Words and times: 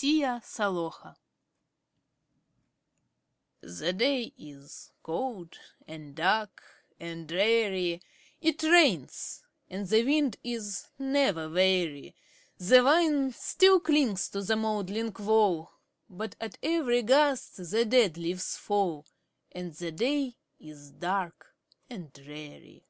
THE 0.00 0.24
RAINY 0.62 0.90
DAY. 0.90 1.16
The 3.68 3.92
day 3.92 4.32
is 4.38 4.92
cold, 5.02 5.58
and 5.86 6.14
dark, 6.14 6.62
and 6.98 7.28
dreary; 7.28 8.00
It 8.40 8.62
rains, 8.62 9.42
and 9.68 9.86
the 9.86 10.02
wind 10.02 10.38
is 10.42 10.86
never 10.98 11.50
weary; 11.50 12.16
The 12.56 12.80
vine 12.82 13.32
still 13.34 13.78
clings 13.80 14.30
to 14.30 14.40
the 14.42 14.56
moldering 14.56 15.12
wall, 15.18 15.70
But 16.08 16.34
at 16.40 16.56
every 16.62 17.02
gust 17.02 17.58
the 17.70 17.84
dead 17.84 18.16
leaves 18.16 18.56
fall, 18.56 19.04
And 19.52 19.74
the 19.74 19.92
day 19.92 20.38
is 20.58 20.92
dark 20.92 21.54
and 21.90 22.10
dreary. 22.10 22.86